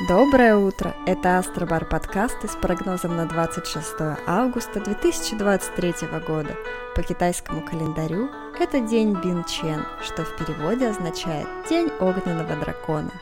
[0.00, 0.92] Доброе утро!
[1.06, 3.94] Это Астробар подкасты с прогнозом на 26
[4.26, 5.94] августа 2023
[6.26, 6.56] года.
[6.96, 8.28] По китайскому календарю
[8.58, 13.12] это день Бин Чен, что в переводе означает «День огненного дракона».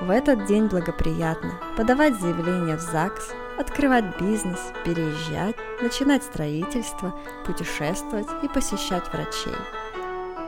[0.00, 8.48] В этот день благоприятно подавать заявления в ЗАГС, открывать бизнес, переезжать, начинать строительство, путешествовать и
[8.48, 9.58] посещать врачей.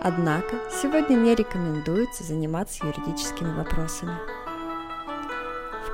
[0.05, 4.14] Однако сегодня не рекомендуется заниматься юридическими вопросами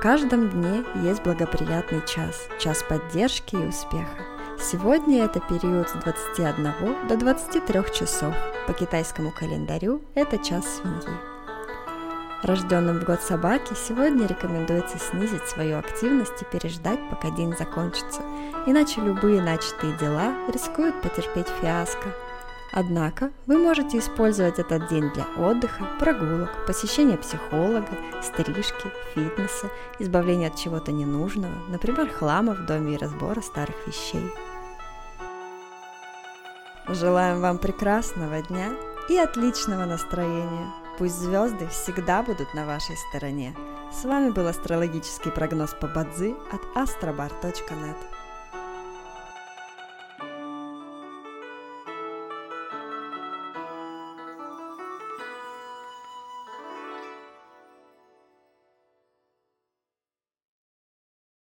[0.03, 4.21] каждом дне есть благоприятный час, час поддержки и успеха.
[4.59, 8.35] Сегодня это период с 21 до 23 часов.
[8.67, 11.17] По китайскому календарю это час свиньи.
[12.43, 18.21] Рожденным в год собаки сегодня рекомендуется снизить свою активность и переждать, пока день закончится,
[18.67, 22.09] иначе любые начатые дела рискуют потерпеть фиаско–
[22.75, 27.87] Однако вы можете использовать этот день для отдыха, прогулок, посещения психолога,
[28.23, 34.27] стрижки, фитнеса, избавления от чего-то ненужного, например, хлама в доме и разбора старых вещей.
[36.87, 38.73] Желаем вам прекрасного дня
[39.07, 40.73] и отличного настроения.
[40.97, 43.55] Пусть звезды всегда будут на вашей стороне.
[43.91, 48.22] С вами был астрологический прогноз по Бадзи от astrobar.net.